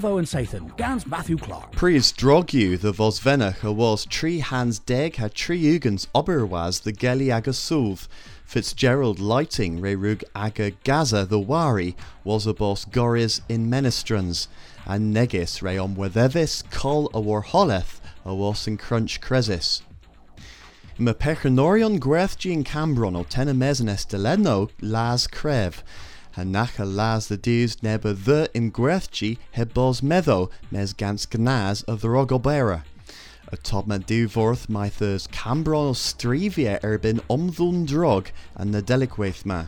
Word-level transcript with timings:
Wavo 0.00 0.18
and 0.18 0.26
Sathan, 0.26 0.74
Gans 0.78 1.06
Matthew 1.06 1.36
Clark. 1.36 1.72
Pries 1.72 2.10
drogu 2.10 2.80
the 2.80 2.90
vosvenach 2.90 3.62
a 3.62 3.70
was 3.70 4.06
tree 4.06 4.38
hands 4.38 4.78
deg 4.78 5.16
ha 5.16 5.28
tree 5.32 5.78
ugans 5.78 6.06
ober 6.14 6.46
was 6.46 6.80
the 6.80 6.92
gelly 6.92 7.30
aga 7.30 7.50
sulv. 7.50 8.08
Fitzgerald 8.46 9.20
lighting 9.20 9.78
re 9.78 9.94
rug 9.94 10.24
aga 10.34 10.70
Gaza 10.84 11.26
the 11.26 11.38
wari 11.38 11.96
was 12.24 12.46
a 12.46 12.54
boss 12.54 12.86
goris 12.86 13.42
in 13.50 13.68
menestrans, 13.68 14.48
and 14.86 15.14
negis 15.14 15.60
re 15.60 15.76
om 15.76 15.96
wethevis 15.96 16.62
col 16.70 17.10
a 17.12 17.20
war 17.20 17.42
holeth 17.42 18.00
a 18.24 18.34
was 18.34 18.66
in 18.66 18.78
crunch 18.78 19.20
cresis. 19.20 19.82
Me 20.96 21.12
pechanorion 21.12 21.98
gwerthgi 21.98 22.52
in 22.52 22.64
Cambron 22.64 23.18
o 23.18 23.24
tena 23.24 23.54
mesenes 23.54 24.06
deleno 24.06 24.70
las 24.80 25.26
crev, 25.26 25.82
and 26.36 26.54
nacha 26.54 26.84
las 26.84 27.26
the 27.26 27.36
dews 27.36 27.76
neba 27.76 28.14
the 28.24 28.50
in 28.54 28.70
gwerthgi 28.70 29.38
he 29.52 29.64
bos 29.64 30.00
meddo 30.00 30.50
mes 30.70 30.92
gans 30.92 31.26
gnaz 31.26 31.82
of 31.84 32.00
the 32.00 32.08
rogobera. 32.08 32.84
A 33.52 33.56
top 33.56 33.86
me 33.86 33.98
duvorth 33.98 34.68
my 34.68 34.88
thurs 34.88 35.26
Cambron 35.26 35.94
strivia 35.94 36.80
erbin 36.82 37.20
omdhun 37.28 37.86
drog 37.86 38.28
and 38.54 38.72
the 38.72 38.80
delicwaith 38.80 39.44
ma. 39.44 39.66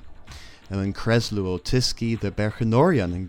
And 0.70 0.80
in 0.80 0.92
Creslu 0.92 1.46
o 1.46 1.58
Tiski 1.58 2.18
the 2.18 2.30
Berchanorion 2.30 3.12
and 3.12 3.28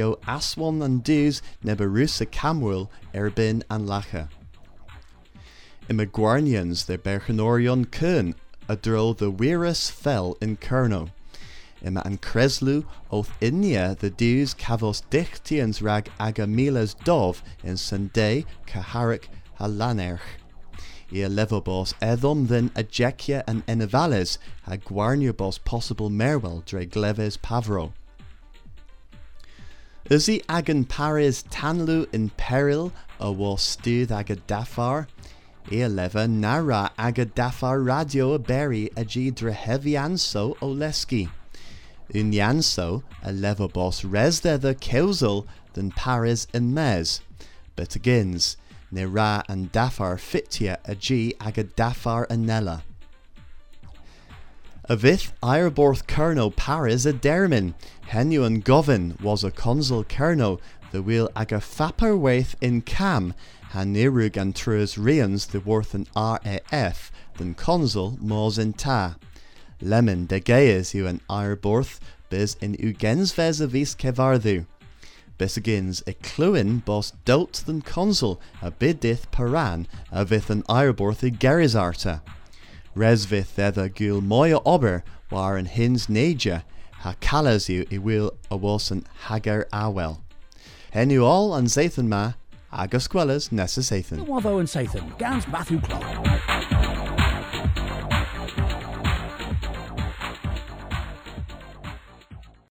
o 0.00 0.18
Aswan 0.28 0.82
and 0.82 1.02
dews 1.02 1.40
neba 1.64 1.90
rusa 1.90 2.26
Camwil 2.26 2.88
erbin 3.14 3.62
and 3.70 3.88
lacha. 3.88 4.28
Guarnians 5.88 6.84
the 6.86 6.98
Berchanorion 6.98 7.90
Kern, 7.90 8.34
a 8.68 8.76
drill 8.76 9.14
the 9.14 9.32
Weirus 9.32 9.90
fell 9.90 10.36
in 10.40 10.56
Kerno. 10.56 11.10
Ima 11.84 12.00
an 12.06 12.16
Creslu 12.16 12.86
oth 13.10 13.30
Inia 13.40 13.98
the 13.98 14.08
dews 14.08 14.54
cavos 14.54 15.02
dichtians 15.10 15.82
rag 15.82 16.10
agamilas 16.18 16.96
dov 17.04 17.42
in 17.62 17.76
Sunday 17.76 18.46
Caharik 18.66 19.24
halanerch. 19.60 20.40
Ia 21.12 21.28
levobos 21.28 21.92
edom 22.00 22.46
then 22.46 22.70
ajekia 22.70 23.44
and 23.46 23.66
enavales 23.66 24.38
ha 24.62 24.76
guarniobos 24.76 25.62
possible 25.62 26.08
merwell 26.08 26.64
dre 26.64 26.86
gleves 26.86 27.36
pavro. 27.36 27.92
Uzi 30.06 30.42
agan 30.48 30.84
paris 30.84 31.44
tanlu 31.50 32.06
in 32.14 32.30
peril 32.30 32.92
a 33.20 33.26
stuð 33.26 34.10
agad 34.10 34.46
dafar, 34.46 35.06
Ia 35.70 35.88
leva 35.88 36.26
nara 36.28 36.90
aga 36.98 37.26
dafar 37.26 37.84
radio 37.86 38.32
a 38.32 38.38
beri 38.38 38.90
a 38.96 39.04
gi 39.04 39.30
drehevianso 39.30 40.56
o 40.60 40.68
leski. 42.10 42.20
Unyanso 42.20 43.02
a 43.22 43.32
leva 43.32 43.68
bos 43.68 44.02
resde 44.02 44.60
the 44.60 44.74
keusel 44.74 45.46
than 45.74 45.90
paris 45.90 46.46
and 46.52 46.74
Mez. 46.74 47.20
But 47.76 47.90
agins, 47.90 48.56
ne 48.90 49.04
ra 49.04 49.42
and 49.48 49.72
dafar 49.72 50.16
fitia 50.16 50.78
a 50.84 50.94
gi 50.94 51.34
aga 51.40 51.64
dafar 51.64 52.26
anella. 52.28 52.82
Avith 54.88 54.98
vith 54.98 55.32
Ireborth 55.42 56.04
Kerno 56.04 56.54
Paris 56.54 57.06
a 57.06 57.12
dermin, 57.14 57.72
Henu 58.10 58.44
and 58.44 58.62
Govin 58.62 59.18
was 59.22 59.42
a 59.42 59.50
consul 59.50 60.04
Kerno, 60.04 60.60
the 60.92 61.00
wheel 61.00 61.30
aga 61.34 61.56
fapper 61.56 62.18
waith 62.18 62.54
in 62.60 62.82
Cam, 62.82 63.32
han 63.70 63.94
nirug 63.94 64.36
an 64.36 64.52
trus 64.52 64.96
rians 64.96 65.48
the 65.52 65.60
worth 65.60 65.94
an 65.94 66.06
RAF, 66.14 67.10
than 67.38 67.54
consul 67.54 68.18
mors 68.20 68.58
in 68.58 68.74
ta. 68.74 69.16
Lemon 69.80 70.26
de 70.26 70.40
geas 70.40 70.94
you 70.94 71.06
an 71.06 71.20
Ireborth, 71.28 71.98
bis 72.30 72.54
in 72.60 72.76
ugensves 72.76 73.60
a 73.60 73.66
vis 73.66 73.94
kevardu. 73.94 74.66
Bis 75.36 75.58
agins 75.58 76.02
a 76.06 76.12
cluin 76.14 76.78
bos 76.78 77.12
dolt 77.24 77.64
than 77.66 77.82
consul 77.82 78.40
a 78.62 78.70
bidith 78.70 79.30
paran 79.30 79.86
a 80.12 80.24
vith 80.24 80.50
an 80.50 80.62
Ireborth 80.64 81.24
i 81.24 81.30
gerizarta. 81.30 82.20
Resvith 82.96 83.58
ether 83.58 83.88
gul 83.88 84.20
moya 84.20 84.60
ober 84.64 85.02
war 85.30 85.56
an 85.56 85.66
hins 85.66 86.06
neja 86.06 86.62
ha 86.92 87.14
calas 87.20 87.68
you 87.68 87.84
i 87.90 87.98
will 87.98 88.32
a 88.50 88.56
wilson 88.56 89.04
hagar 89.26 89.66
awel. 89.72 90.20
Henu 90.94 91.24
all 91.24 91.54
an 91.54 91.66
Zathan 91.66 92.06
ma 92.06 92.34
agus 92.72 93.08
gwellas 93.08 93.50
nessa 93.50 93.80
Sathan. 93.80 94.26
Wavo 94.26 94.58
and 94.58 94.68
Sathan, 94.68 95.18
Gans 95.18 95.46
Matthew 95.48 95.80
Clark. 95.80 96.33